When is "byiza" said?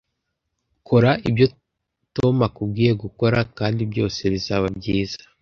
4.77-5.21